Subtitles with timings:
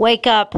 [0.00, 0.54] Wake up.